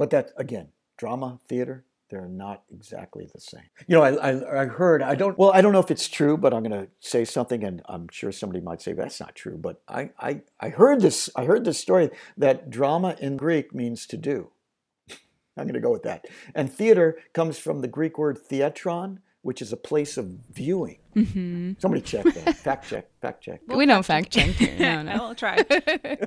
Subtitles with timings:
[0.00, 3.68] But that again, drama, theater, they're not exactly the same.
[3.86, 6.38] You know, I, I, I, heard, I don't, well, I don't know if it's true,
[6.38, 9.58] but I'm going to say something and I'm sure somebody might say that's not true.
[9.58, 12.08] But I, I, I heard this, I heard this story
[12.38, 14.52] that drama in Greek means to do.
[15.10, 16.24] I'm going to go with that.
[16.54, 20.98] And theater comes from the Greek word theatron, which is a place of viewing.
[21.16, 21.72] Mm-hmm.
[21.78, 22.56] Somebody check that.
[22.56, 23.06] fact check.
[23.20, 23.60] Fact check.
[23.66, 24.60] we don't fact check.
[24.78, 25.12] No, no.
[25.12, 25.64] I will try.
[25.70, 26.16] yeah.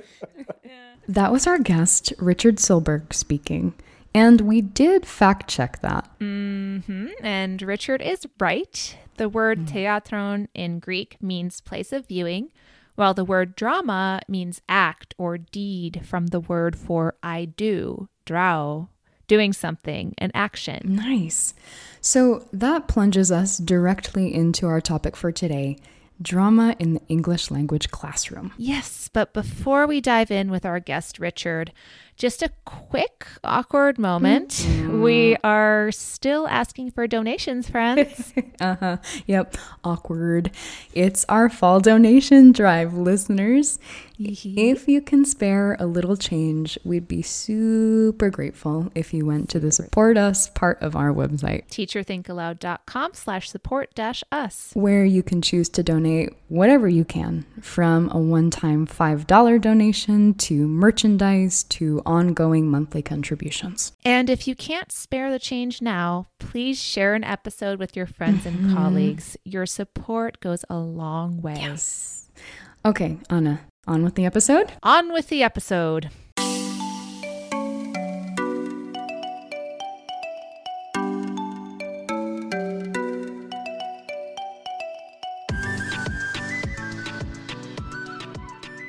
[1.06, 3.74] That was our guest, Richard Silberg, speaking.
[4.14, 6.08] And we did fact check that.
[6.18, 7.08] Mm-hmm.
[7.20, 8.96] And Richard is right.
[9.18, 9.68] The word mm.
[9.68, 12.52] theatron in Greek means place of viewing,
[12.94, 18.88] while the word drama means act or deed from the word for I do, drao,
[19.26, 20.80] doing something, an action.
[20.84, 21.54] Nice.
[22.00, 25.78] So that plunges us directly into our topic for today
[26.22, 28.52] drama in the English language classroom.
[28.56, 31.72] Yes, but before we dive in with our guest, Richard,
[32.16, 34.50] just a quick awkward moment.
[34.50, 35.02] Mm-hmm.
[35.02, 38.32] We are still asking for donations, friends.
[38.60, 38.96] uh huh.
[39.26, 39.56] Yep.
[39.82, 40.52] Awkward.
[40.92, 43.78] It's our fall donation drive, listeners.
[44.18, 49.58] If you can spare a little change, we'd be super grateful if you went to
[49.58, 51.68] the support us part of our website.
[51.68, 54.70] Teacherthinkaloud.com slash support dash us.
[54.74, 60.68] Where you can choose to donate whatever you can, from a one-time $5 donation to
[60.68, 63.92] merchandise to ongoing monthly contributions.
[64.04, 68.46] And if you can't spare the change now, please share an episode with your friends
[68.46, 68.74] and mm-hmm.
[68.74, 69.36] colleagues.
[69.44, 71.56] Your support goes a long way.
[71.58, 72.30] Yes.
[72.86, 74.72] Okay, Anna, on with the episode?
[74.82, 76.10] On with the episode.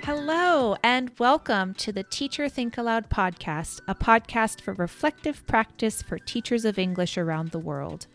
[0.04, 6.20] Hello, and welcome to the Teacher Think Aloud podcast, a podcast for reflective practice for
[6.20, 8.08] teachers of English around the world.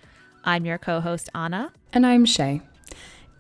[0.44, 1.72] I'm your co host, Anna.
[1.92, 2.62] And I'm Shay.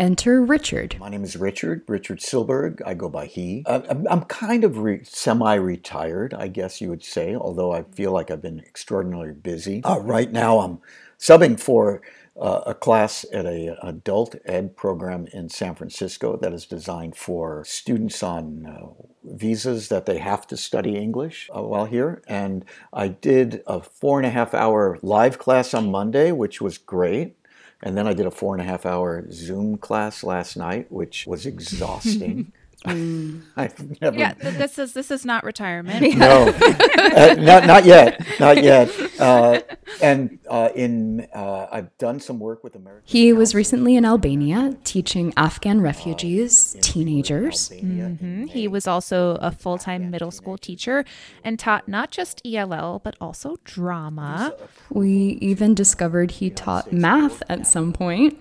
[0.00, 0.96] Enter Richard.
[0.98, 2.80] My name is Richard, Richard Silberg.
[2.86, 3.64] I go by he.
[3.66, 8.10] Uh, I'm kind of re- semi retired, I guess you would say, although I feel
[8.10, 9.84] like I've been extraordinarily busy.
[9.84, 10.78] Uh, right now, I'm
[11.18, 12.00] subbing for
[12.40, 17.62] uh, a class at a adult ed program in San Francisco that is designed for
[17.66, 18.86] students on uh,
[19.22, 22.22] visas that they have to study English uh, while here.
[22.26, 26.78] And I did a four and a half hour live class on Monday, which was
[26.78, 27.36] great.
[27.82, 31.26] And then I did a four and a half hour Zoom class last night, which
[31.26, 32.52] was exhausting.
[32.86, 33.42] Mm.
[33.56, 34.18] I've never.
[34.18, 36.16] Yeah, this is this is not retirement.
[36.16, 36.48] no,
[36.98, 38.90] uh, not not yet, not yet.
[39.20, 39.60] Uh,
[40.02, 43.02] and uh, in uh, I've done some work with American.
[43.04, 47.68] He was recently in Albania teaching Afghan refugees, uh, teenagers.
[47.70, 48.46] Mm-hmm.
[48.46, 51.04] He was also a full time middle school teacher
[51.44, 54.54] and taught not just ELL but also drama.
[54.90, 58.38] We even discovered he taught math at some point.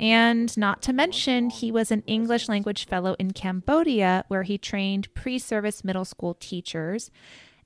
[0.00, 5.12] And not to mention, he was an English language fellow in Cambodia, where he trained
[5.14, 7.10] pre service middle school teachers.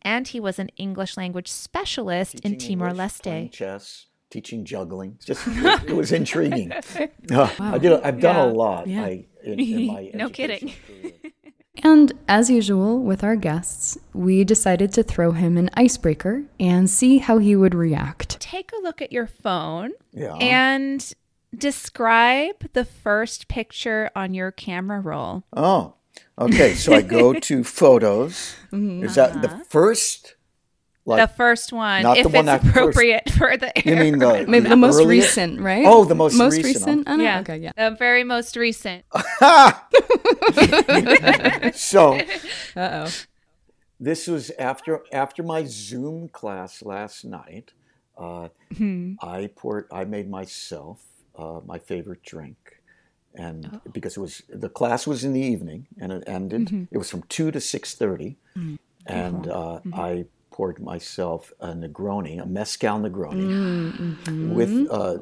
[0.01, 3.53] And he was an English language specialist Teaching in Timor Leste.
[3.53, 5.19] Chess, teaching juggling.
[5.25, 6.73] Just it, it was intriguing.
[7.31, 7.51] wow.
[7.61, 7.93] I did.
[8.03, 8.45] I've done yeah.
[8.45, 8.87] a lot.
[8.87, 9.05] Yeah.
[9.05, 10.73] I, in, in my no kidding.
[11.83, 17.19] And as usual with our guests, we decided to throw him an icebreaker and see
[17.19, 18.39] how he would react.
[18.41, 20.35] Take a look at your phone yeah.
[20.35, 21.15] and
[21.57, 25.45] describe the first picture on your camera roll.
[25.55, 25.95] Oh,
[26.39, 26.75] okay.
[26.75, 28.57] So I go to photos.
[28.73, 29.05] Mm-hmm.
[29.05, 29.65] Is that the uh-huh.
[29.69, 30.37] first?
[31.05, 33.73] Like, the first one, not if the one it's appropriate first, for the.
[33.85, 35.37] You mean the, Maybe the, most earliest?
[35.37, 35.85] recent, right?
[35.85, 36.75] Oh, the most most recent.
[36.75, 37.09] recent?
[37.09, 37.41] Oh, yeah.
[37.41, 37.73] Okay, yeah.
[37.77, 39.05] The very most recent.
[41.75, 42.15] so,
[42.77, 43.11] uh oh.
[43.99, 47.73] This was after after my Zoom class last night.
[48.17, 49.15] Uh, hmm.
[49.21, 49.89] I poured.
[49.91, 51.05] I made myself
[51.37, 52.81] uh, my favorite drink.
[53.35, 53.81] And oh.
[53.93, 56.85] because it was the class was in the evening and it ended, mm-hmm.
[56.91, 58.75] it was from two to six thirty, mm-hmm.
[59.07, 59.95] and uh, mm-hmm.
[59.95, 64.55] I poured myself a Negroni, a mezcal Negroni, mm-hmm.
[64.55, 65.17] with uh,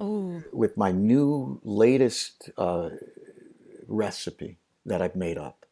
[0.52, 2.90] with my new latest uh,
[3.86, 5.64] recipe that I've made up.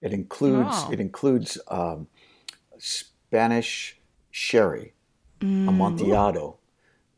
[0.00, 0.90] It includes oh.
[0.90, 2.06] it includes um,
[2.78, 3.98] Spanish
[4.30, 4.94] sherry,
[5.40, 5.68] mm.
[5.68, 6.56] Amontillado.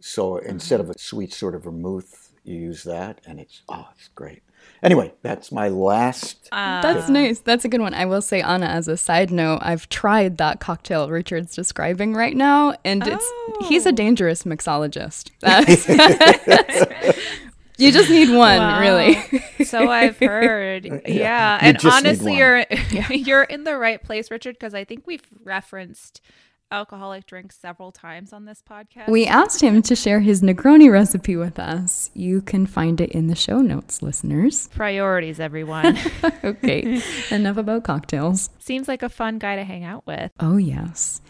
[0.00, 4.08] So instead of a sweet sort of vermouth you use that, and it's oh, it's
[4.08, 4.42] great.
[4.82, 6.48] Anyway, that's my last.
[6.52, 7.40] Uh, that's nice.
[7.40, 7.94] That's a good one.
[7.94, 12.36] I will say, Anna, as a side note, I've tried that cocktail Richard's describing right
[12.36, 13.12] now, and oh.
[13.12, 15.30] it's he's a dangerous mixologist.
[17.78, 18.80] you just need one, wow.
[18.80, 19.18] really.
[19.64, 20.86] so I've heard.
[21.06, 21.58] Yeah, yeah.
[21.62, 22.66] and honestly, you're
[23.10, 26.20] you're in the right place, Richard, because I think we've referenced
[26.70, 29.08] alcoholic drinks several times on this podcast.
[29.08, 32.10] We asked him to share his Negroni recipe with us.
[32.14, 34.68] You can find it in the show notes, listeners.
[34.68, 35.98] Priorities, everyone.
[36.44, 38.50] okay, enough about cocktails.
[38.58, 40.30] Seems like a fun guy to hang out with.
[40.40, 41.20] Oh, yes.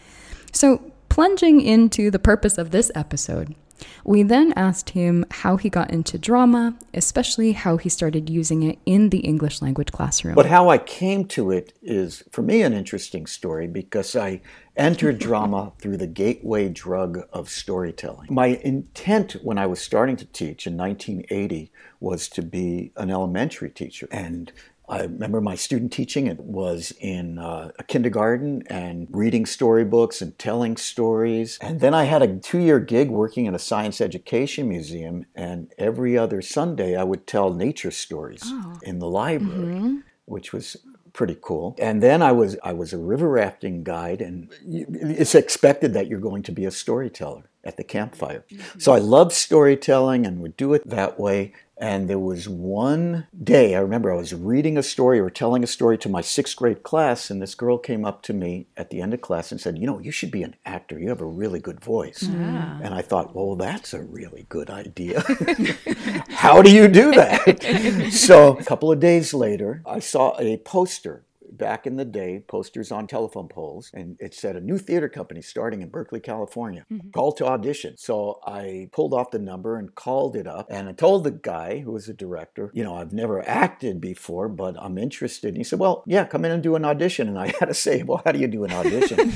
[0.51, 3.55] So, plunging into the purpose of this episode,
[4.03, 8.79] we then asked him how he got into drama, especially how he started using it
[8.85, 10.35] in the English language classroom.
[10.35, 14.41] But how I came to it is, for me, an interesting story because I
[14.75, 18.27] entered drama through the gateway drug of storytelling.
[18.31, 23.69] My intent when I was starting to teach in 1980 was to be an elementary
[23.69, 24.07] teacher.
[24.11, 24.51] And
[24.89, 26.27] I remember my student teaching.
[26.27, 31.57] It was in uh, a kindergarten and reading storybooks and telling stories.
[31.61, 35.25] And then I had a two year gig working in a science education museum.
[35.35, 38.79] And every other Sunday, I would tell nature stories oh.
[38.83, 39.97] in the library, mm-hmm.
[40.25, 40.77] which was
[41.17, 41.75] pretty cool.
[41.79, 46.19] And then I was I was a river rafting guide, and it's expected that you're
[46.19, 48.45] going to be a storyteller at the campfire.
[48.49, 48.79] Mm-hmm.
[48.79, 51.53] So I love storytelling and would do it that way.
[51.79, 55.67] And there was one day, I remember I was reading a story or telling a
[55.67, 58.99] story to my sixth grade class, and this girl came up to me at the
[58.99, 60.97] end of class and said, You know, you should be an actor.
[60.97, 62.23] You have a really good voice.
[62.23, 62.79] Yeah.
[62.81, 65.21] And I thought, Well, that's a really good idea.
[66.29, 68.09] How do you do that?
[68.11, 71.25] so a couple of days later, I saw a poster
[71.57, 75.41] back in the day, posters on telephone poles, and it said a new theater company
[75.41, 76.85] starting in Berkeley, California.
[76.91, 77.09] Mm-hmm.
[77.11, 77.97] Call to audition.
[77.97, 81.79] So I pulled off the number and called it up, and I told the guy
[81.79, 85.49] who was the director, you know, I've never acted before, but I'm interested.
[85.49, 87.27] And he said, Well, yeah, come in and do an audition.
[87.27, 89.33] And I had to say, Well, how do you do an audition?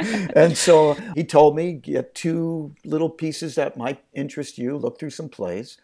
[0.34, 5.10] and so he told me, get two little pieces that might interest you, look through
[5.10, 5.78] some plays,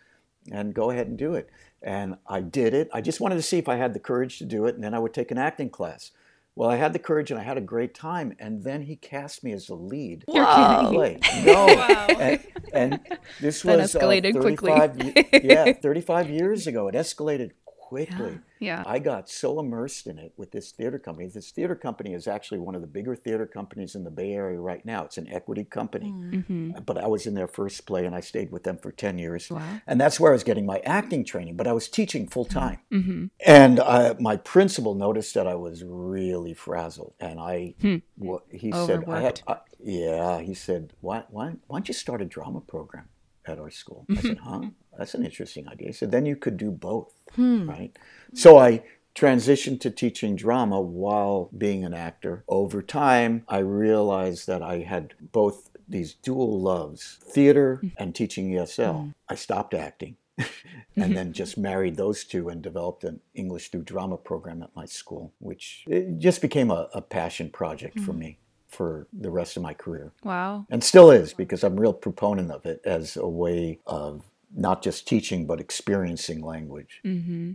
[0.51, 1.51] and go ahead and do it.
[1.83, 2.89] And I did it.
[2.93, 4.95] I just wanted to see if I had the courage to do it, and then
[4.95, 6.11] I would take an acting class.
[6.57, 9.45] Well, I had the courage and I had a great time, and then he cast
[9.45, 10.25] me as the lead.
[10.27, 10.91] You're wow.
[10.91, 11.21] kidding.
[11.45, 12.07] No, wow.
[12.19, 12.41] and,
[12.73, 13.01] and,
[13.41, 15.13] this was uh, escalated uh, quickly.
[15.45, 16.89] yeah, 35 years ago.
[16.89, 17.51] It escalated
[17.87, 18.33] quickly.
[18.59, 18.79] Yeah.
[18.79, 18.83] Yeah.
[18.85, 21.29] I got so immersed in it with this theater company.
[21.29, 24.59] This theater company is actually one of the bigger theater companies in the Bay Area
[24.59, 25.05] right now.
[25.05, 26.11] It's an equity company.
[26.11, 26.33] Mm.
[26.33, 26.71] Mm-hmm.
[26.85, 29.49] But I was in their first play and I stayed with them for 10 years.
[29.51, 29.63] Wow.
[29.87, 32.81] And that's where I was getting my acting training, but I was teaching full time.
[32.93, 33.27] Mm-hmm.
[33.47, 37.15] And uh, my principal noticed that I was really frazzled.
[37.21, 37.97] And I, hmm.
[38.17, 42.21] well, he said, I had, I, yeah, he said, why, why, why don't you start
[42.21, 43.11] a drama program
[43.49, 44.07] at our school?
[44.11, 44.63] I said, huh?
[44.99, 45.89] That's an interesting idea.
[45.89, 47.69] He said, then you could do both, hmm.
[47.69, 47.97] right?
[48.35, 48.83] So I
[49.15, 52.45] transitioned to teaching drama while being an actor.
[52.49, 57.93] Over time, I realized that I had both these dual loves theater mm.
[57.97, 58.95] and teaching ESL.
[58.95, 59.15] Mm.
[59.29, 60.17] I stopped acting.
[60.97, 64.85] and then just married those two and developed an English through drama program at my
[64.85, 65.87] school, which
[66.19, 68.05] just became a, a passion project mm.
[68.05, 68.39] for me
[68.77, 70.13] for the rest of my career.
[70.23, 70.67] Wow.
[70.71, 74.23] And still is because I'm a real proponent of it as a way of
[74.55, 77.01] not just teaching but experiencing language.
[77.05, 77.53] Mm-hmm.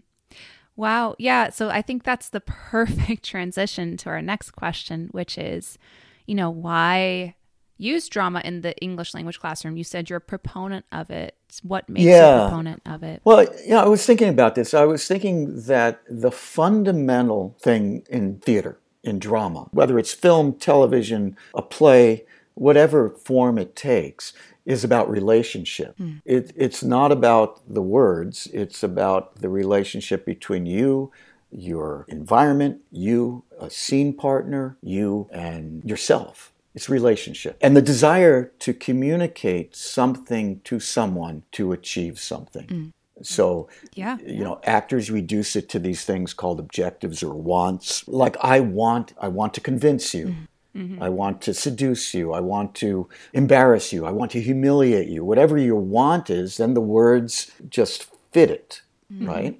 [0.76, 1.16] Wow.
[1.20, 1.50] Yeah.
[1.50, 2.40] So I think that's the
[2.74, 5.78] perfect transition to our next question, which is,
[6.26, 7.36] you know, why
[7.78, 9.78] use drama in the English language classroom?
[9.78, 11.36] You said you're a proponent of it.
[11.62, 12.36] What makes yeah.
[12.36, 13.22] you a proponent of it?
[13.24, 14.74] Well, yeah, I was thinking about this.
[14.74, 21.36] I was thinking that the fundamental thing in theater, in drama, whether it's film, television,
[21.53, 24.34] a play, whatever form it takes,
[24.65, 25.98] is about relationship.
[25.98, 26.22] Mm.
[26.25, 31.12] It, it's not about the words, it's about the relationship between you,
[31.51, 36.53] your environment, you, a scene partner, you, and yourself.
[36.74, 37.58] It's relationship.
[37.60, 42.67] And the desire to communicate something to someone to achieve something.
[42.67, 42.91] Mm.
[43.24, 48.08] So, yeah, you know, actors reduce it to these things called objectives or wants.
[48.08, 50.28] Like I want, I want to convince you.
[50.28, 50.48] Mm.
[50.75, 51.04] Mm-hmm.
[51.04, 52.32] I want to seduce you.
[52.32, 54.06] I want to embarrass you.
[54.06, 55.25] I want to humiliate you.
[55.25, 59.28] Whatever your want is, then the words just fit it, mm-hmm.
[59.28, 59.60] right?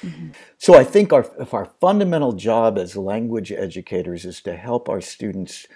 [0.00, 0.28] Mm-hmm.
[0.58, 5.00] So I think our, if our fundamental job as language educators is to help our
[5.00, 5.66] students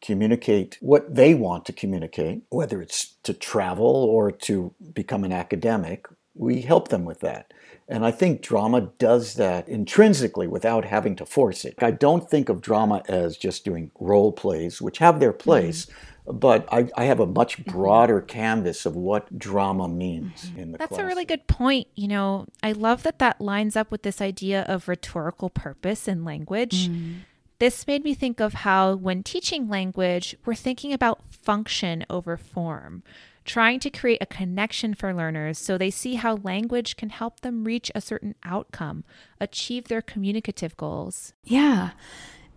[0.00, 6.06] communicate what they want to communicate, whether it's to travel or to become an academic,
[6.36, 7.52] we help them with that.
[7.88, 11.74] And I think drama does that intrinsically without having to force it.
[11.78, 15.86] I don't think of drama as just doing role plays, which have their place.
[15.86, 16.38] Mm-hmm.
[16.38, 17.70] But I, I, have a much mm-hmm.
[17.70, 20.58] broader canvas of what drama means mm-hmm.
[20.58, 21.00] in the That's class.
[21.00, 21.86] a really good point.
[21.94, 26.24] You know, I love that that lines up with this idea of rhetorical purpose in
[26.24, 26.88] language.
[26.88, 27.18] Mm.
[27.60, 33.04] This made me think of how, when teaching language, we're thinking about function over form
[33.46, 37.64] trying to create a connection for learners so they see how language can help them
[37.64, 39.04] reach a certain outcome,
[39.40, 41.32] achieve their communicative goals.
[41.44, 41.90] Yeah.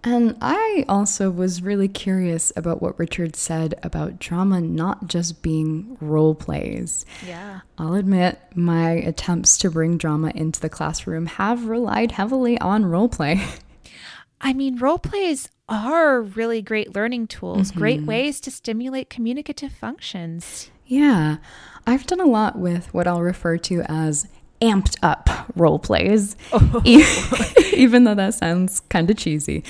[0.04, 5.98] And I also was really curious about what Richard said about drama not just being
[6.00, 7.06] role plays.
[7.26, 7.62] Yeah.
[7.78, 13.10] I'll admit my attempts to bring drama into the classroom have relied heavily on role
[13.10, 13.44] play.
[14.42, 17.80] I mean, role plays are really great learning tools, mm-hmm.
[17.80, 20.72] great ways to stimulate communicative functions.
[20.90, 21.38] Yeah.
[21.86, 24.28] I've done a lot with what I'll refer to as
[24.60, 26.82] amped up role plays, oh.
[27.74, 29.64] even though that sounds kind of cheesy.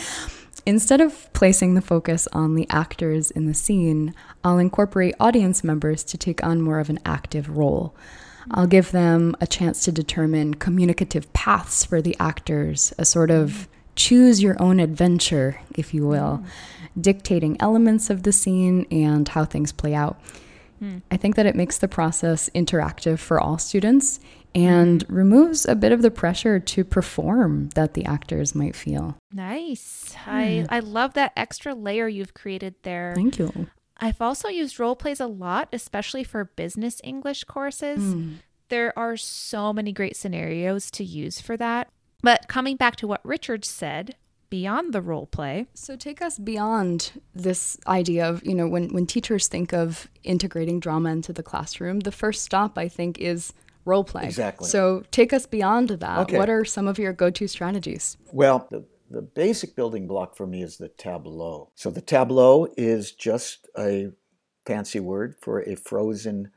[0.66, 6.04] Instead of placing the focus on the actors in the scene, I'll incorporate audience members
[6.06, 7.96] to take on more of an active role.
[8.52, 13.68] I'll give them a chance to determine communicative paths for the actors, a sort of
[13.96, 17.02] choose your own adventure, if you will, mm.
[17.02, 20.20] dictating elements of the scene and how things play out.
[20.82, 21.02] Mm.
[21.12, 24.20] I think that it makes the process interactive for all students
[24.56, 29.16] and removes a bit of the pressure to perform that the actors might feel.
[29.32, 30.16] Nice.
[30.26, 33.14] I, I love that extra layer you've created there.
[33.16, 33.68] Thank you.
[33.98, 38.00] I've also used role plays a lot, especially for business English courses.
[38.00, 38.36] Mm.
[38.70, 41.90] There are so many great scenarios to use for that.
[42.22, 44.16] But coming back to what Richard said,
[44.50, 45.68] beyond the role play.
[45.74, 50.80] So take us beyond this idea of, you know, when, when teachers think of integrating
[50.80, 53.54] drama into the classroom, the first stop I think is
[53.86, 54.26] role play.
[54.26, 54.68] Exactly.
[54.68, 56.20] So take us beyond that.
[56.20, 56.38] Okay.
[56.38, 58.18] What are some of your go to strategies?
[58.32, 61.72] Well, the, the basic building block for me is the tableau.
[61.76, 64.12] So the tableau is just a
[64.66, 66.52] fancy word for a frozen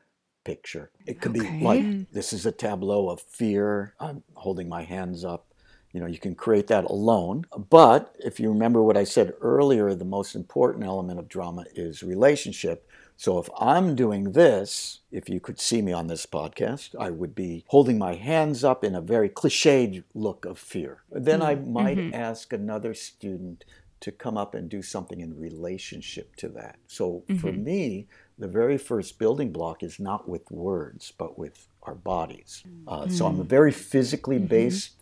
[0.44, 0.90] picture.
[1.06, 1.58] It could okay.
[1.58, 3.94] be like this is a tableau of fear.
[4.00, 5.46] I'm holding my hands up.
[5.92, 7.44] You know, you can create that alone.
[7.70, 12.02] But if you remember what I said earlier, the most important element of drama is
[12.02, 12.88] relationship.
[13.16, 17.34] So if I'm doing this, if you could see me on this podcast, I would
[17.34, 21.02] be holding my hands up in a very cliched look of fear.
[21.11, 21.49] Then mm-hmm.
[21.49, 22.14] I might mm-hmm.
[22.14, 23.64] ask another student
[24.00, 26.78] to come up and do something in relationship to that.
[26.88, 27.37] So mm-hmm.
[27.37, 32.64] for me, the very first building block is not with words, but with our bodies.
[32.88, 34.46] Uh, so I'm a very physically mm-hmm.
[34.46, 35.01] based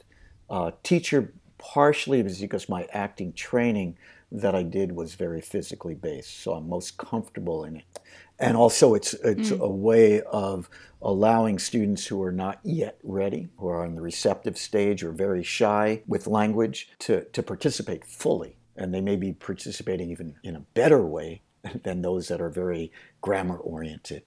[0.50, 3.96] uh, teacher, partially because my acting training
[4.32, 7.84] that I did was very physically based, so I'm most comfortable in it.
[8.38, 9.60] And also, it's it's mm.
[9.60, 10.68] a way of
[11.02, 15.42] allowing students who are not yet ready, who are on the receptive stage or very
[15.42, 20.60] shy with language, to to participate fully, and they may be participating even in a
[20.74, 21.42] better way
[21.82, 24.22] than those that are very grammar oriented.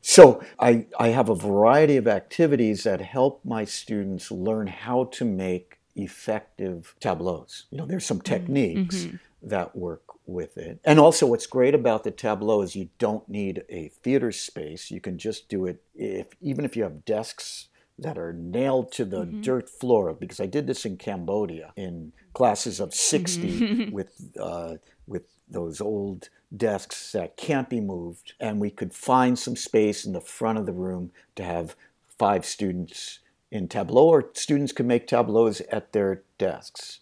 [0.00, 5.24] So I, I have a variety of activities that help my students learn how to
[5.24, 7.64] make effective tableaus.
[7.70, 8.24] You know, there's some mm.
[8.24, 8.96] techniques.
[8.96, 10.80] Mm-hmm that work with it.
[10.84, 14.90] And also, what's great about the tableau is you don't need a theater space.
[14.90, 19.04] You can just do it if even if you have desks that are nailed to
[19.04, 19.40] the mm-hmm.
[19.40, 20.12] dirt floor.
[20.12, 23.90] Because I did this in Cambodia in classes of 60 mm-hmm.
[23.92, 24.74] with uh,
[25.06, 30.12] with those old desks that can't be moved, and we could find some space in
[30.12, 31.76] the front of the room to have
[32.18, 37.00] five students in tableau, or students could make tableaus at their desks.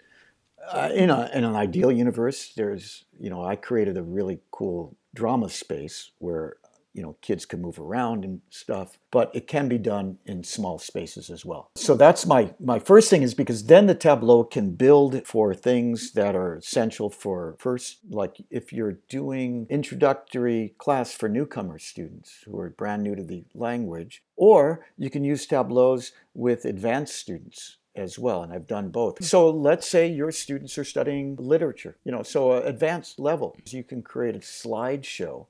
[0.71, 4.97] Uh, in, a, in an ideal universe, there's, you know, I created a really cool
[5.15, 6.57] drama space where,
[6.95, 10.79] you know, kids can move around and stuff, but it can be done in small
[10.79, 11.71] spaces as well.
[11.77, 16.13] So that's my, my first thing is because then the tableau can build for things
[16.13, 22.59] that are essential for first, like if you're doing introductory class for newcomer students who
[22.59, 28.19] are brand new to the language, or you can use tableaus with advanced students as
[28.19, 32.25] well and i've done both so let's say your students are studying literature you know
[32.25, 35.47] so uh, advanced level you can create a slideshow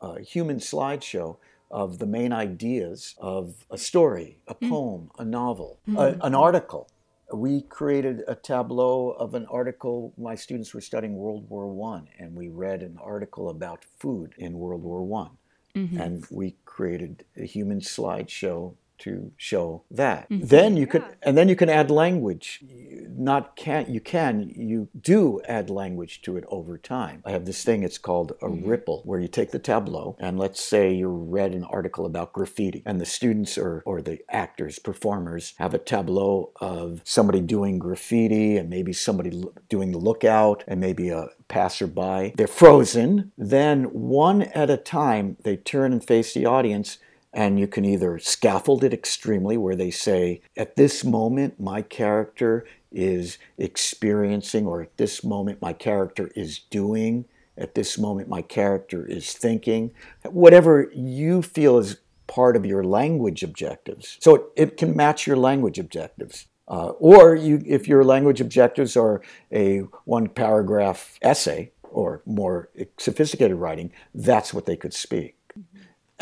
[0.00, 1.36] a human slideshow
[1.70, 4.68] of the main ideas of a story a hmm.
[4.68, 5.98] poem a novel mm-hmm.
[5.98, 6.90] a, an article
[7.32, 12.34] we created a tableau of an article my students were studying world war one and
[12.34, 15.30] we read an article about food in world war one
[15.76, 16.00] mm-hmm.
[16.00, 20.28] and we created a human slideshow to show that.
[20.30, 20.46] Mm-hmm.
[20.46, 20.92] Then you yeah.
[20.92, 22.64] could, and then you can add language.
[23.08, 27.22] Not can you can you do add language to it over time.
[27.26, 27.82] I have this thing.
[27.82, 28.68] It's called a mm-hmm.
[28.68, 32.82] ripple, where you take the tableau and let's say you read an article about graffiti,
[32.86, 38.56] and the students or or the actors, performers have a tableau of somebody doing graffiti
[38.56, 42.32] and maybe somebody doing the lookout and maybe a passerby.
[42.36, 43.32] They're frozen.
[43.36, 46.98] Then one at a time, they turn and face the audience
[47.32, 52.66] and you can either scaffold it extremely, where they say, at this moment, my character
[52.90, 57.24] is experiencing, or at this moment, my character is doing,
[57.56, 59.92] at this moment, my character is thinking,
[60.24, 64.16] whatever you feel is part of your language objectives.
[64.20, 66.46] So it, it can match your language objectives.
[66.68, 69.20] Uh, or you, if your language objectives are
[69.52, 75.36] a one paragraph essay or more sophisticated writing, that's what they could speak.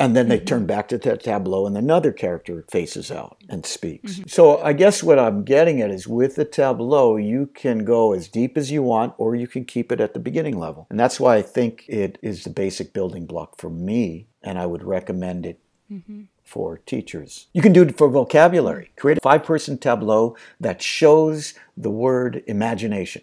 [0.00, 0.44] And then they mm-hmm.
[0.44, 4.12] turn back to the tableau, and another character faces out and speaks.
[4.14, 4.28] Mm-hmm.
[4.28, 8.28] So I guess what I'm getting at is with the tableau, you can go as
[8.28, 10.86] deep as you want, or you can keep it at the beginning level.
[10.88, 14.66] And that's why I think it is the basic building block for me, and I
[14.66, 15.58] would recommend it
[15.90, 16.22] mm-hmm.
[16.44, 17.48] for teachers.
[17.52, 18.92] You can do it for vocabulary.
[18.96, 23.22] Create a five person tableau that shows the word imagination.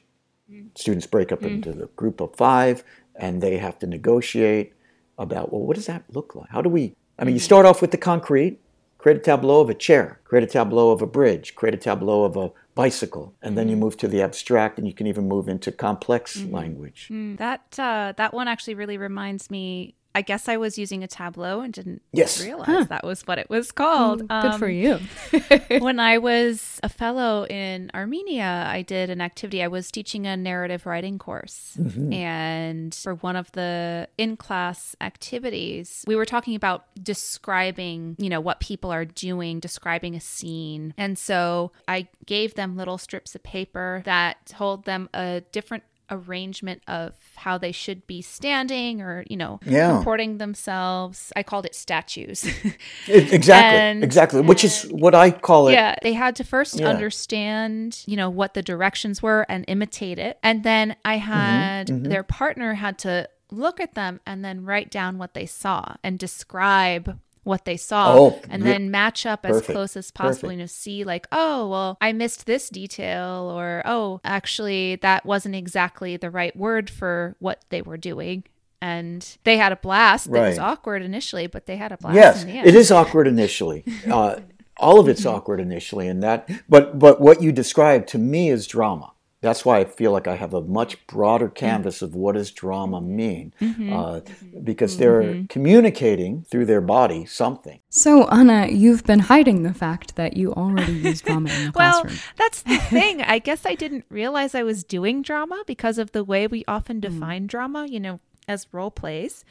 [0.52, 0.68] Mm-hmm.
[0.76, 2.84] Students break up into the group of five,
[3.16, 4.74] and they have to negotiate
[5.18, 6.50] about, well, what does that look like?
[6.50, 8.60] How do we, I mean, you start off with the concrete,
[8.98, 12.24] create a tableau of a chair, create a tableau of a bridge, create a tableau
[12.24, 13.84] of a bicycle, and then you mm-hmm.
[13.84, 16.56] move to the abstract, and you can even move into complex mm-hmm.
[16.56, 17.10] language.
[17.12, 21.08] Mm, that uh, that one actually really reminds me I guess I was using a
[21.08, 22.42] Tableau and didn't yes.
[22.42, 22.84] realize huh.
[22.86, 24.24] that was what it was called.
[24.24, 25.00] Mm, good um, for you.
[25.82, 29.62] when I was a fellow in Armenia, I did an activity.
[29.62, 31.76] I was teaching a narrative writing course.
[31.78, 32.14] Mm-hmm.
[32.14, 38.40] And for one of the in class activities, we were talking about describing, you know,
[38.40, 40.94] what people are doing, describing a scene.
[40.98, 46.82] And so I gave them little strips of paper that told them a different arrangement
[46.88, 49.96] of how they should be standing or you know yeah.
[49.96, 52.44] comporting themselves i called it statues
[53.08, 56.88] exactly and, exactly which is what i call it yeah they had to first yeah.
[56.88, 61.88] understand you know what the directions were and imitate it and then i mm-hmm, had
[61.88, 62.10] mm-hmm, mm-hmm.
[62.10, 66.18] their partner had to look at them and then write down what they saw and
[66.20, 70.58] describe what they saw oh, and then match up perfect, as close as possible you
[70.58, 76.18] know, see like oh well i missed this detail or oh actually that wasn't exactly
[76.18, 78.44] the right word for what they were doing.
[78.82, 80.28] And they had a blast.
[80.28, 80.46] Right.
[80.46, 83.84] it was awkward initially but they had a blast yes it is awkward initially.
[84.10, 84.42] Uh,
[84.78, 88.68] all of it's awkward initially and that but but what you described to me is
[88.68, 89.14] drama
[89.46, 93.00] that's why I feel like I have a much broader canvas of what does drama
[93.00, 93.94] mean, mm-hmm.
[93.94, 94.22] uh,
[94.64, 95.46] because they're mm-hmm.
[95.46, 97.80] communicating through their body something.
[97.90, 102.02] So, Anna, you've been hiding the fact that you already use drama in the well,
[102.02, 102.14] classroom.
[102.14, 103.22] Well, that's the thing.
[103.22, 106.98] I guess I didn't realize I was doing drama because of the way we often
[106.98, 107.02] mm.
[107.02, 107.48] define mm.
[107.48, 109.46] drama, you know, as role plays.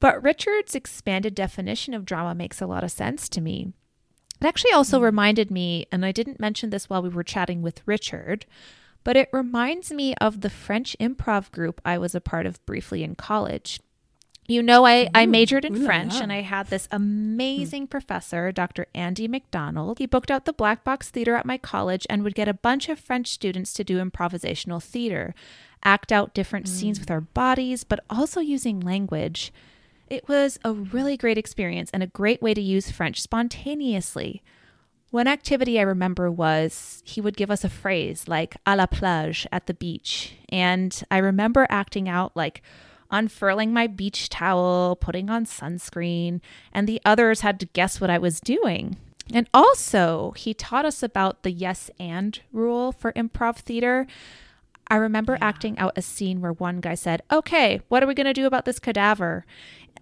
[0.00, 3.72] But Richard's expanded definition of drama makes a lot of sense to me.
[4.40, 5.02] It actually also mm.
[5.02, 8.46] reminded me, and I didn't mention this while we were chatting with Richard,
[9.08, 13.02] but it reminds me of the French improv group I was a part of briefly
[13.02, 13.80] in college.
[14.46, 18.86] You know, I, I majored in French and I had this amazing professor, Dr.
[18.94, 19.98] Andy McDonald.
[19.98, 22.90] He booked out the Black Box Theater at my college and would get a bunch
[22.90, 25.34] of French students to do improvisational theater,
[25.82, 26.68] act out different mm.
[26.68, 29.54] scenes with our bodies, but also using language.
[30.10, 34.42] It was a really great experience and a great way to use French spontaneously.
[35.10, 39.46] One activity I remember was he would give us a phrase like à la plage
[39.50, 40.34] at the beach.
[40.50, 42.62] And I remember acting out like
[43.10, 46.40] unfurling my beach towel, putting on sunscreen,
[46.72, 48.96] and the others had to guess what I was doing.
[49.32, 54.06] And also, he taught us about the yes and rule for improv theater.
[54.90, 55.46] I remember yeah.
[55.46, 58.46] acting out a scene where one guy said, Okay, what are we going to do
[58.46, 59.44] about this cadaver?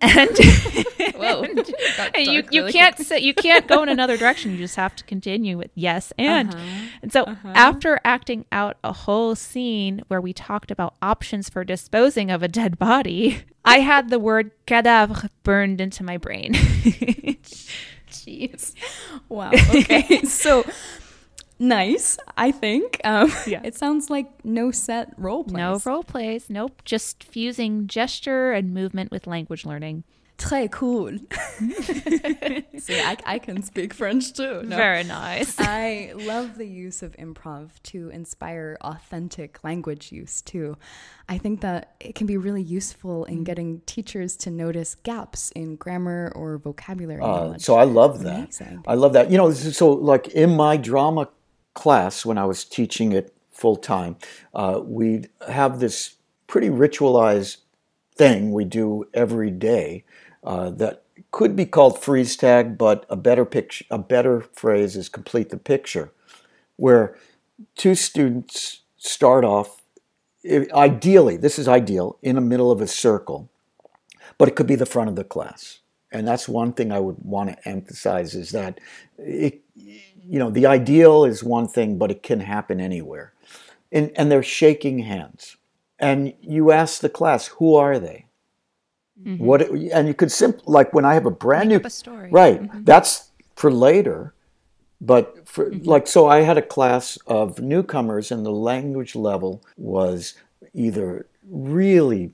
[0.01, 0.29] And,
[0.99, 1.71] and,
[2.15, 4.53] and you, you really can't say, you can't go in another direction.
[4.53, 6.55] You just have to continue with yes and.
[6.55, 6.65] Uh-huh.
[7.03, 7.53] and so uh-huh.
[7.55, 12.49] after acting out a whole scene where we talked about options for disposing of a
[12.49, 16.55] dead body i had the word cadavre burned into my brain.
[18.11, 18.73] Jeez.
[19.29, 19.51] Wow.
[19.53, 20.23] Okay.
[20.23, 20.65] So
[21.59, 23.01] nice, I think.
[23.05, 23.61] Um, yeah.
[23.65, 25.57] It sounds like no set role plays.
[25.57, 26.51] No role plays.
[26.51, 26.83] Nope.
[26.85, 30.05] Just fusing gesture and movement with language learning.
[30.39, 31.13] Très cool.
[32.79, 34.63] See, I, I can speak French too.
[34.65, 34.77] No.
[34.77, 35.55] Very nice.
[35.59, 40.77] I love the use of improv to inspire authentic language use too.
[41.27, 45.77] I think that it can be really useful in getting teachers to notice gaps in
[45.77, 47.57] grammar or vocabulary uh.
[47.57, 48.37] So I love that.
[48.37, 48.85] Amazing.
[48.87, 49.31] I love that.
[49.31, 51.29] You know, so like in my drama
[51.77, 54.17] class when I was teaching it full time,
[54.55, 57.59] uh, we'd have this pretty ritualized
[58.15, 60.05] thing we do every day
[60.43, 65.09] uh, that could be called freeze tag, but a better picture, a better phrase is
[65.09, 66.13] complete the picture,
[66.77, 67.17] where
[67.75, 69.83] two students start off.
[70.45, 73.51] Ideally, this is ideal in the middle of a circle,
[74.39, 75.81] but it could be the front of the class.
[76.13, 78.81] And that's one thing I would want to emphasize is that
[79.19, 79.63] it,
[80.29, 83.33] you know, the ideal is one thing, but it can happen anywhere.
[83.93, 85.57] And, and they're shaking hands.
[85.99, 88.27] And you ask the class, who are they?
[89.23, 89.45] Mm-hmm.
[89.45, 92.29] What and you could simply like when I have a brand Make new story.
[92.31, 92.63] right.
[92.63, 92.85] Mm-hmm.
[92.85, 94.35] That's for later.
[95.01, 95.89] But for mm-hmm.
[95.89, 100.35] like, so I had a class of newcomers, and the language level was
[100.75, 102.33] either really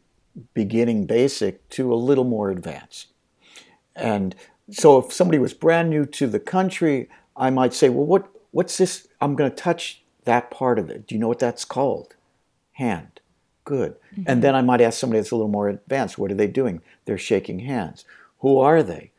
[0.55, 3.09] beginning basic to a little more advanced.
[3.95, 4.35] And
[4.71, 8.79] so if somebody was brand new to the country, I might say, well, what, what's
[8.79, 9.09] this?
[9.21, 11.07] I'm going to touch that part of it.
[11.07, 12.15] Do you know what that's called?
[12.73, 13.21] Hand.
[13.65, 13.97] Good.
[14.13, 14.25] Mm-hmm.
[14.27, 16.83] And then I might ask somebody that's a little more advanced, what are they doing?
[17.05, 18.05] They're shaking hands.
[18.41, 19.13] Who are they?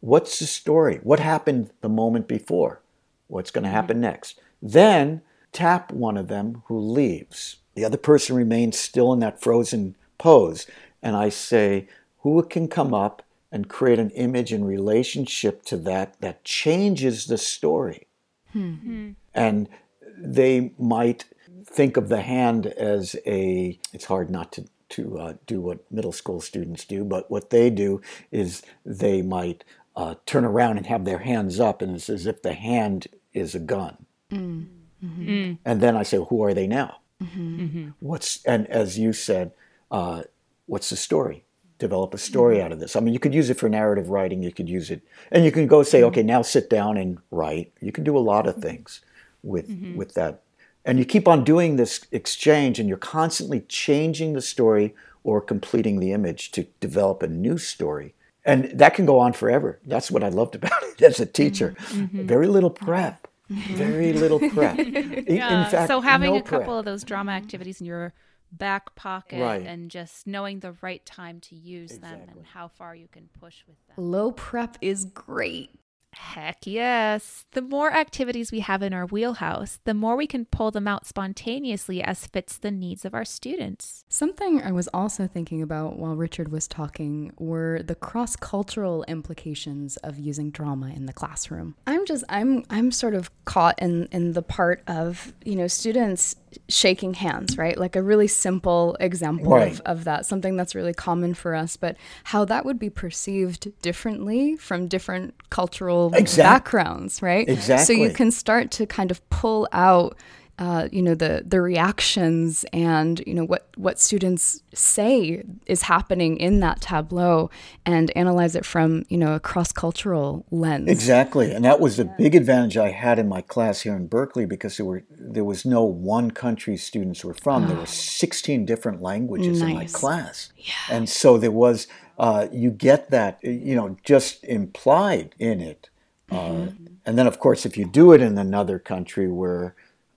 [0.00, 1.00] What's the story?
[1.02, 2.80] What happened the moment before?
[3.28, 3.76] What's going to mm-hmm.
[3.76, 4.40] happen next?
[4.62, 7.56] Then tap one of them who leaves.
[7.74, 10.66] The other person remains still in that frozen pose.
[11.02, 11.88] And I say,
[12.20, 17.38] who can come up and create an image in relationship to that that changes the
[17.38, 18.06] story?
[18.52, 19.10] Hmm.
[19.34, 19.68] And
[20.16, 21.24] they might
[21.64, 26.12] think of the hand as a, it's hard not to, to uh, do what middle
[26.12, 28.00] school students do, but what they do
[28.32, 29.64] is they might
[29.96, 33.54] uh, turn around and have their hands up, and it's as if the hand is
[33.54, 34.06] a gun.
[34.30, 34.66] Mm.
[35.04, 35.28] Mm-hmm.
[35.28, 35.58] Mm.
[35.64, 36.96] And then I say, who are they now?
[37.22, 37.60] Mm-hmm.
[37.60, 37.88] mm-hmm.
[38.00, 39.52] What's and as you said,
[39.90, 40.22] uh,
[40.66, 41.44] what's the story?
[41.80, 42.66] Develop a story mm-hmm.
[42.66, 42.94] out of this.
[42.94, 44.42] I mean, you could use it for narrative writing.
[44.42, 46.08] You could use it, and you can go say, mm-hmm.
[46.08, 47.72] okay, now sit down and write.
[47.80, 49.00] You can do a lot of things
[49.42, 50.42] with with that,
[50.84, 55.98] and you keep on doing this exchange, and you're constantly changing the story or completing
[55.98, 58.14] the image to develop a new story
[58.44, 59.78] and that can go on forever.
[59.84, 61.74] That's what I loved about it as a teacher.
[61.78, 62.26] Mm-hmm.
[62.26, 63.28] Very little prep.
[63.50, 63.74] Mm-hmm.
[63.74, 64.76] Very little prep.
[65.28, 65.64] yeah.
[65.64, 66.78] In fact, so having no a couple prep.
[66.78, 68.14] of those drama activities in your
[68.52, 69.66] back pocket right.
[69.66, 72.26] and just knowing the right time to use exactly.
[72.26, 73.96] them and how far you can push with them.
[73.96, 75.70] Low prep is great.
[76.12, 77.46] Heck yes.
[77.52, 81.06] The more activities we have in our wheelhouse, the more we can pull them out
[81.06, 84.04] spontaneously as fits the needs of our students.
[84.08, 90.18] Something I was also thinking about while Richard was talking were the cross-cultural implications of
[90.18, 91.76] using drama in the classroom.
[91.86, 96.34] I'm just I'm I'm sort of caught in in the part of, you know, students
[96.68, 97.78] shaking hands, right?
[97.78, 99.72] Like a really simple example right.
[99.72, 103.70] of, of that, something that's really common for us, but how that would be perceived
[103.82, 106.42] differently from different cultural exactly.
[106.42, 107.48] backgrounds, right?
[107.48, 107.84] Exactly.
[107.84, 110.16] So you can start to kind of pull out
[110.60, 116.36] uh, you know the the reactions and you know what what students say is happening
[116.36, 117.48] in that tableau
[117.86, 120.86] and analyze it from you know a cross cultural lens.
[120.86, 124.44] Exactly, and that was a big advantage I had in my class here in Berkeley
[124.44, 127.66] because there were there was no one country students were from.
[127.66, 127.86] There were ah.
[127.86, 129.70] sixteen different languages nice.
[129.70, 130.74] in my class, yeah.
[130.90, 131.86] and so there was
[132.18, 135.88] uh, you get that you know just implied in it,
[136.30, 136.86] uh, mm-hmm.
[137.06, 139.74] and then of course if you do it in another country where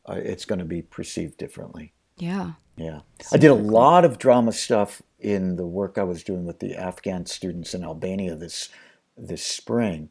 [0.08, 1.94] uh, it's going to be perceived differently.
[2.18, 2.54] Yeah.
[2.76, 3.02] Yeah.
[3.32, 6.76] I did a lot of drama stuff in the work I was doing with the
[6.76, 8.70] Afghan students in Albania this
[9.18, 10.10] this spring.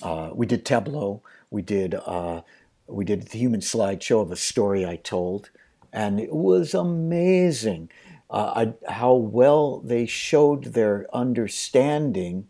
[0.00, 1.22] Uh, we did tableau.
[1.50, 2.42] We did uh,
[2.86, 5.50] we did the human slideshow of a story I told,
[5.92, 7.90] and it was amazing
[8.30, 12.48] uh, I, how well they showed their understanding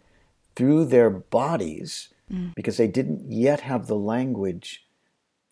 [0.57, 2.55] through their bodies mm.
[2.55, 4.85] because they didn't yet have the language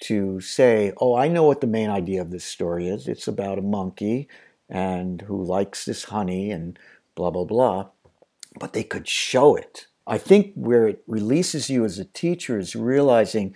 [0.01, 3.09] to say, oh, I know what the main idea of this story is.
[3.09, 4.29] It's about a monkey
[4.69, 6.79] and who likes this honey and
[7.15, 7.89] blah, blah, blah.
[8.59, 9.87] But they could show it.
[10.07, 13.55] I think where it releases you as a teacher is realizing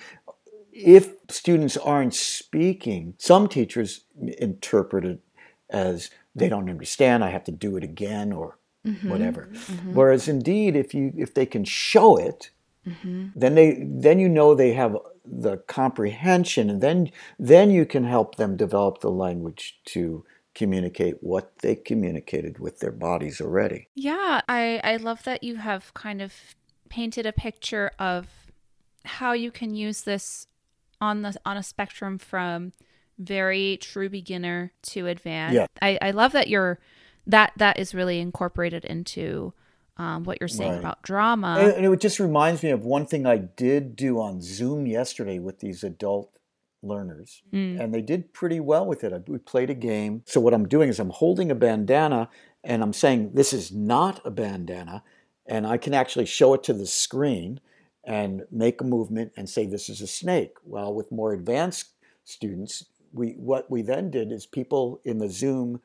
[0.72, 4.04] if students aren't speaking, some teachers
[4.38, 5.20] interpret it
[5.68, 9.10] as they don't understand, I have to do it again or mm-hmm.
[9.10, 9.48] whatever.
[9.52, 9.94] Mm-hmm.
[9.94, 12.50] Whereas indeed, if you if they can show it,
[12.86, 13.28] mm-hmm.
[13.34, 18.36] then they then you know they have the comprehension, and then then you can help
[18.36, 23.88] them develop the language to communicate what they communicated with their bodies already.
[23.94, 26.34] Yeah, I I love that you have kind of
[26.88, 28.26] painted a picture of
[29.04, 30.46] how you can use this
[31.00, 32.72] on the on a spectrum from
[33.18, 35.54] very true beginner to advanced.
[35.54, 35.66] Yeah.
[35.80, 36.78] I, I love that you're
[37.26, 39.52] that that is really incorporated into
[40.00, 40.78] um, what you're saying right.
[40.78, 41.72] about drama.
[41.76, 45.60] And, it just reminds me of one thing I did do on Zoom yesterday with
[45.60, 46.38] these adult
[46.82, 47.78] learners, mm.
[47.78, 49.28] and they did pretty well with it.
[49.28, 50.22] We played a game.
[50.24, 52.30] So what I'm doing is I'm holding a bandana
[52.64, 55.02] and I'm saying this is not a bandana,
[55.46, 57.60] and I can actually show it to the screen
[58.04, 60.54] and make a movement and say this is a snake.
[60.64, 61.90] Well, with more advanced
[62.24, 65.80] students, we what we then did is people in the Zoom,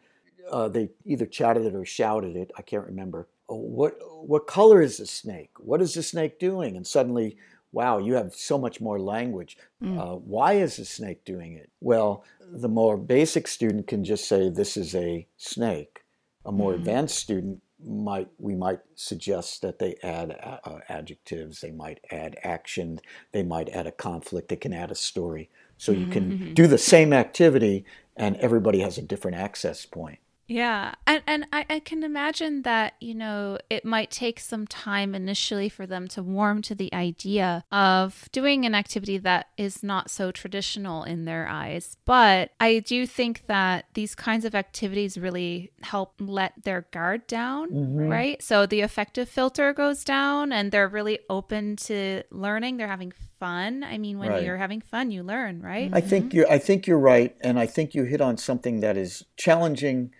[0.52, 2.52] uh, they either chatted it or shouted it.
[2.58, 5.52] I can't remember what what color is the snake?
[5.60, 6.76] What is the snake doing?
[6.76, 7.38] And suddenly,
[7.72, 9.58] wow, you have so much more language.
[9.84, 10.00] Mm.
[10.00, 11.70] Uh, why is the snake doing it?
[11.82, 16.04] Well, the more basic student can just say this is a snake.
[16.46, 16.76] A more mm.
[16.76, 23.00] advanced student might we might suggest that they add uh, adjectives, they might add action,
[23.32, 25.50] they might add a conflict, they can add a story.
[25.78, 26.54] So you can mm-hmm.
[26.54, 30.20] do the same activity and everybody has a different access point.
[30.48, 30.94] Yeah.
[31.08, 35.70] And and I, I can imagine that, you know, it might take some time initially
[35.70, 40.32] for them to warm to the idea of doing an activity that is not so
[40.32, 41.98] traditional in their eyes.
[42.06, 47.72] But I do think that these kinds of activities really help let their guard down,
[47.72, 48.08] mm-hmm.
[48.08, 48.42] right?
[48.42, 52.78] So the affective filter goes down and they're really open to learning.
[52.78, 53.84] They're having fun.
[53.84, 54.44] I mean, when right.
[54.44, 55.90] you're having fun, you learn, right?
[55.92, 56.38] I think mm-hmm.
[56.38, 57.36] you're I think you're right.
[57.42, 60.12] And I think you hit on something that is challenging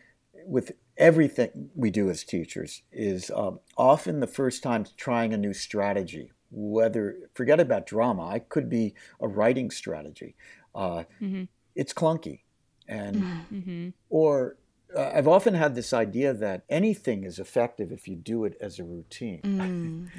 [0.46, 5.54] with everything we do as teachers is um, often the first time trying a new
[5.54, 10.36] strategy whether forget about drama i could be a writing strategy
[10.74, 11.44] uh, mm-hmm.
[11.76, 12.42] it's clunky
[12.88, 13.16] and
[13.52, 13.90] mm-hmm.
[14.10, 14.56] or
[14.96, 18.80] uh, I've often had this idea that anything is effective if you do it as
[18.80, 19.42] a routine.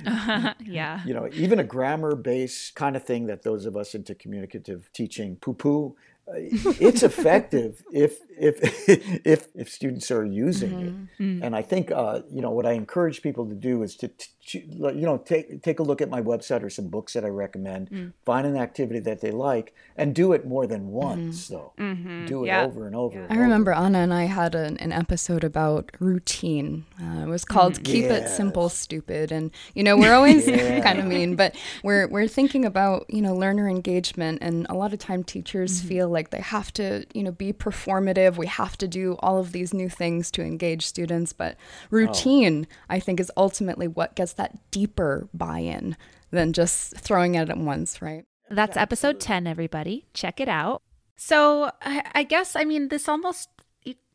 [0.04, 0.54] Mm.
[0.66, 1.00] yeah.
[1.06, 4.90] You know, even a grammar based kind of thing that those of us into communicative
[4.92, 5.96] teaching poo poo
[6.28, 8.58] it's effective if if
[9.24, 10.86] if if students are using mm-hmm.
[10.86, 11.22] it.
[11.22, 11.44] Mm-hmm.
[11.44, 14.58] And I think uh, you know what I encourage people to do is to, to,
[14.58, 17.90] you know take take a look at my website or some books that I recommend.
[17.90, 18.12] Mm.
[18.24, 21.48] Find an activity that they like and do it more than once.
[21.48, 21.54] Mm-hmm.
[21.54, 22.26] Though mm-hmm.
[22.26, 22.64] do it yeah.
[22.64, 23.18] over and over.
[23.18, 23.26] Yeah.
[23.28, 26.86] And I remember Anna and I had an, an episode about routine.
[27.00, 27.84] Uh, it was called mm.
[27.84, 28.32] "Keep yes.
[28.32, 30.80] It Simple, Stupid," and you know we're always yeah.
[30.82, 34.92] kind of mean, but we're we're thinking about you know learner engagement, and a lot
[34.92, 35.88] of time teachers mm-hmm.
[35.88, 38.36] feel like they have to you know be performative.
[38.36, 41.56] We have to do all of these new things to engage students, but
[41.90, 42.74] routine, oh.
[42.88, 45.96] I think, is ultimately what gets that deeper buy in
[46.30, 48.24] than just throwing it at once, right?
[48.50, 50.06] That's episode 10, everybody.
[50.14, 50.82] Check it out.
[51.16, 53.48] So I, I guess, I mean, this almost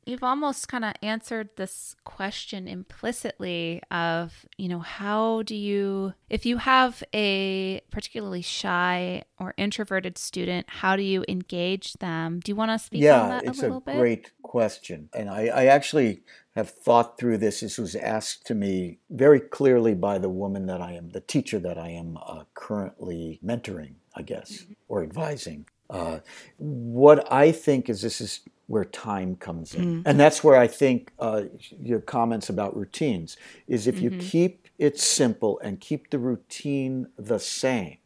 [0.06, 6.46] you've almost kind of answered this question implicitly of you know how do you if
[6.46, 12.40] you have a particularly shy or introverted student how do you engage them?
[12.44, 13.98] Do you want to speak yeah, on that a little a bit?
[13.98, 16.24] great question and I, I actually
[16.56, 17.62] have thought through this.
[17.62, 21.60] This was asked to me very clearly by the woman that i am the teacher
[21.60, 24.74] that i am uh, currently mentoring i guess mm-hmm.
[24.88, 25.66] or advising.
[25.92, 26.20] Uh,
[26.58, 28.40] what I think is this is
[28.71, 29.84] where time comes in.
[29.84, 30.01] Mm-hmm.
[30.07, 31.43] And that's where I think uh,
[31.77, 33.36] your comments about routines
[33.67, 34.15] is if mm-hmm.
[34.15, 37.97] you keep it simple and keep the routine the same.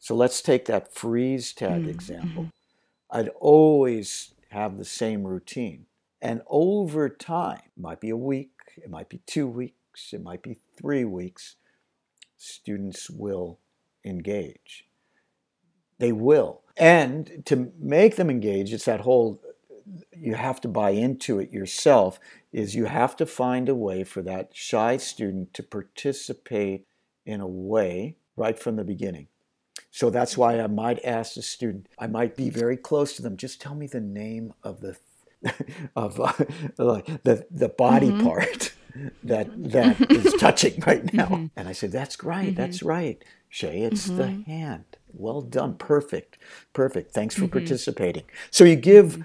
[0.00, 1.90] So let's take that freeze tag mm-hmm.
[1.90, 2.50] example.
[3.12, 5.86] I'd always have the same routine.
[6.20, 10.42] And over time, it might be a week, it might be two weeks, it might
[10.42, 11.54] be three weeks,
[12.36, 13.60] students will
[14.04, 14.88] engage.
[16.00, 16.62] They will.
[16.76, 19.40] And to make them engage, it's that whole
[20.12, 22.18] you have to buy into it yourself
[22.52, 26.86] is you have to find a way for that shy student to participate
[27.24, 29.28] in a way right from the beginning.
[29.90, 33.36] So that's why I might ask the student, I might be very close to them,
[33.36, 34.96] just tell me the name of the
[35.96, 36.32] of uh,
[36.76, 38.26] the the body mm-hmm.
[38.26, 38.72] part
[39.22, 41.26] that that is touching right now.
[41.26, 41.46] Mm-hmm.
[41.56, 42.54] And I said, that's right, mm-hmm.
[42.54, 43.22] that's right.
[43.48, 44.50] Shay, it's the mm-hmm.
[44.50, 44.84] hand.
[45.12, 45.76] Well done.
[45.76, 46.38] Perfect.
[46.72, 47.12] Perfect.
[47.12, 47.52] Thanks for mm-hmm.
[47.52, 48.24] participating.
[48.50, 49.22] So you give mm-hmm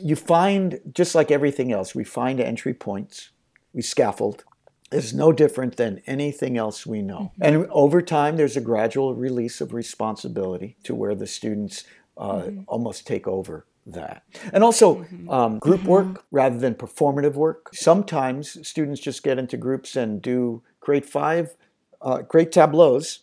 [0.00, 3.30] you find, just like everything else, we find entry points,
[3.72, 4.44] we scaffold.
[4.92, 7.32] It's no different than anything else we know.
[7.40, 7.42] Mm-hmm.
[7.42, 11.84] And over time, there's a gradual release of responsibility to where the students
[12.16, 12.60] uh, mm-hmm.
[12.68, 14.22] almost take over that.
[14.52, 15.28] And also mm-hmm.
[15.28, 15.88] um, group mm-hmm.
[15.88, 17.70] work rather than performative work.
[17.74, 21.56] Sometimes students just get into groups and do create five
[22.00, 23.20] uh, great tableaus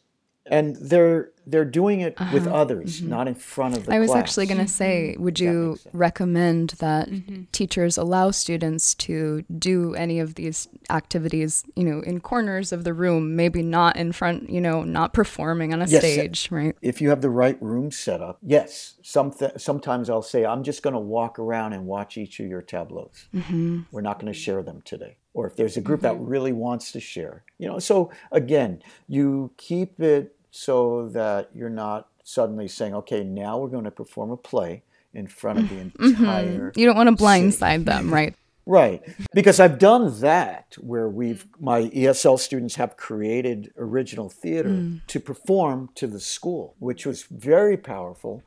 [0.48, 2.32] and they're they're doing it uh-huh.
[2.34, 3.10] with others, mm-hmm.
[3.10, 4.20] not in front of the I was class.
[4.20, 7.44] actually going to say, would you recommend that mm-hmm.
[7.52, 12.94] teachers allow students to do any of these activities, you know, in corners of the
[12.94, 16.76] room, maybe not in front, you know, not performing on a yes, stage, right?
[16.82, 18.96] If you have the right room set up, yes.
[19.04, 22.48] Some th- sometimes I'll say, I'm just going to walk around and watch each of
[22.48, 23.28] your tableaus.
[23.34, 23.82] Mm-hmm.
[23.92, 26.18] We're not going to share them today or if there's a group mm-hmm.
[26.18, 27.44] that really wants to share.
[27.58, 33.58] You know, so again, you keep it so that you're not suddenly saying, okay, now
[33.58, 34.84] we're going to perform a play
[35.14, 36.04] in front of the mm-hmm.
[36.04, 36.70] entire.
[36.70, 36.80] Mm-hmm.
[36.80, 38.36] You don't want to blindside them, right?
[38.68, 39.02] Right,
[39.34, 45.02] because I've done that where we've my ESL students have created original theater mm.
[45.08, 48.44] to perform to the school, which was very powerful.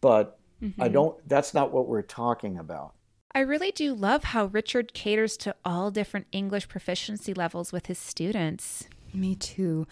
[0.00, 0.82] But mm-hmm.
[0.82, 1.16] I don't.
[1.28, 2.94] That's not what we're talking about.
[3.34, 7.98] I really do love how Richard caters to all different English proficiency levels with his
[7.98, 8.88] students.
[9.12, 9.86] Me too.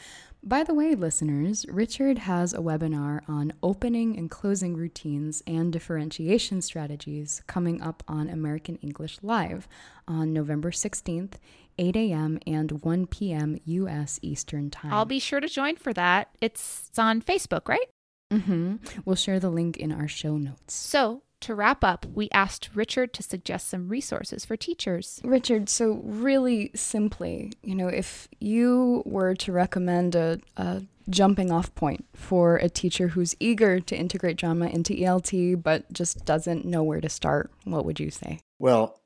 [0.46, 6.62] By the way, listeners, Richard has a webinar on opening and closing routines and differentiation
[6.62, 9.66] strategies coming up on American English Live
[10.06, 11.32] on November 16th.
[11.78, 12.38] 8 a.m.
[12.46, 13.58] and 1 p.m.
[13.64, 14.18] U.S.
[14.22, 14.94] Eastern Time.
[14.94, 16.30] I'll be sure to join for that.
[16.40, 17.90] It's on Facebook, right?
[18.32, 18.76] Mm-hmm.
[19.04, 20.72] We'll share the link in our show notes.
[20.72, 25.20] So, to wrap up, we asked Richard to suggest some resources for teachers.
[25.24, 31.74] Richard, so really simply, you know, if you were to recommend a, a jumping off
[31.74, 36.82] point for a teacher who's eager to integrate drama into ELT but just doesn't know
[36.82, 38.40] where to start, what would you say?
[38.58, 39.00] Well,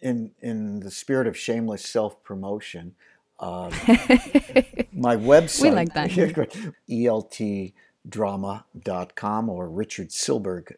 [0.00, 2.94] in in the spirit of shameless self promotion,
[3.40, 3.70] um,
[4.92, 6.10] my website we like that
[6.90, 10.76] eltdrama.com or richardsilberg.com,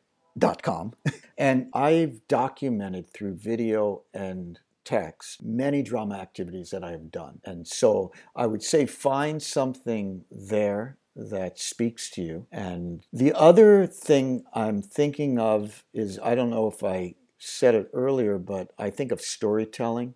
[1.39, 7.41] and I've documented through video and text many drama activities that I have done.
[7.45, 12.47] And so I would say find something there that speaks to you.
[12.51, 17.91] And the other thing I'm thinking of is I don't know if I said it
[17.93, 20.15] earlier, but I think of storytelling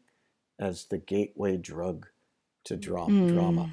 [0.59, 2.07] as the gateway drug
[2.65, 3.13] to drama.
[3.13, 3.35] Mm.
[3.35, 3.71] drama.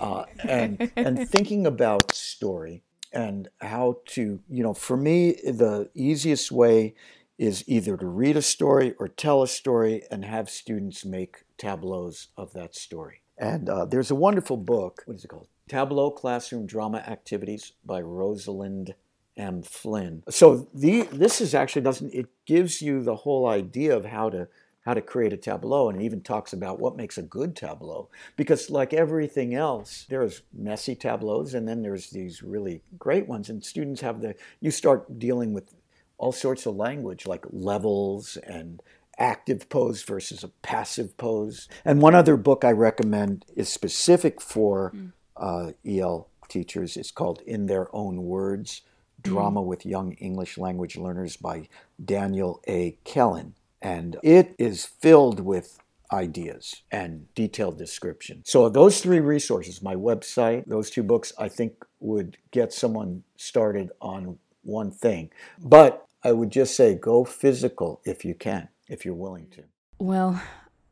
[0.00, 6.52] Uh, and, and thinking about story and how to, you know, for me, the easiest
[6.52, 6.94] way
[7.38, 12.28] is either to read a story or tell a story and have students make tableaus
[12.36, 13.22] of that story.
[13.38, 15.46] And uh, there's a wonderful book, what is it called?
[15.68, 18.94] Tableau Classroom Drama Activities by Rosalind
[19.36, 19.62] M.
[19.62, 20.24] Flynn.
[20.28, 24.48] So the this is actually doesn't it gives you the whole idea of how to
[24.88, 28.08] how to create a tableau and it even talks about what makes a good tableau
[28.36, 33.62] because like everything else there's messy tableaus and then there's these really great ones and
[33.62, 35.74] students have the you start dealing with
[36.16, 38.82] all sorts of language like levels and
[39.18, 41.68] active pose versus a passive pose.
[41.84, 45.12] And one other book I recommend is specific for mm.
[45.36, 46.96] uh, EL teachers.
[46.96, 48.82] It's called In Their Own Words
[49.20, 49.66] Drama mm.
[49.66, 51.68] with Young English Language Learners by
[52.02, 52.96] Daniel A.
[53.04, 53.54] Kelin.
[53.80, 55.78] And it is filled with
[56.12, 58.42] ideas and detailed description.
[58.44, 63.90] So those three resources, my website, those two books, I think would get someone started
[64.00, 65.30] on one thing.
[65.58, 69.64] But I would just say go physical if you can, if you're willing to.
[69.98, 70.40] Well,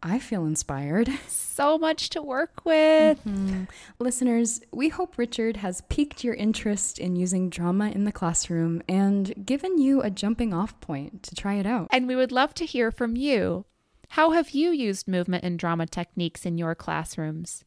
[0.03, 1.09] I feel inspired.
[1.57, 3.19] So much to work with.
[3.25, 3.65] Mm-hmm.
[3.99, 9.33] Listeners, we hope Richard has piqued your interest in using drama in the classroom and
[9.47, 11.89] given you a jumping off point to try it out.
[11.91, 13.65] And we would love to hear from you.
[14.11, 17.65] How have you used movement and drama techniques in your classrooms?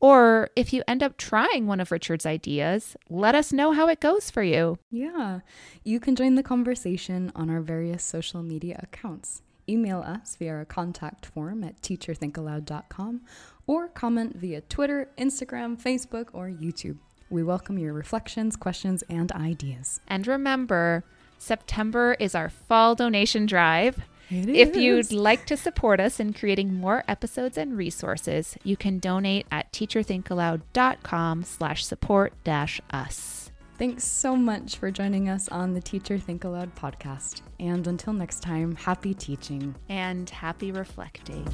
[0.00, 4.00] Or if you end up trying one of Richard's ideas, let us know how it
[4.00, 4.80] goes for you.
[4.90, 5.40] Yeah,
[5.84, 9.42] you can join the conversation on our various social media accounts.
[9.68, 13.20] Email us via our contact form at teacherthinkaloud.com
[13.66, 16.98] or comment via Twitter, Instagram, Facebook, or YouTube.
[17.30, 20.00] We welcome your reflections, questions, and ideas.
[20.06, 21.04] And remember,
[21.38, 23.98] September is our fall donation drive.
[24.30, 29.46] if you'd like to support us in creating more episodes and resources, you can donate
[29.50, 33.41] at teacherthinkaloud.com slash support dash us.
[33.78, 37.40] Thanks so much for joining us on the Teacher Think Aloud podcast.
[37.58, 39.74] And until next time, happy teaching.
[39.88, 41.46] And happy reflecting.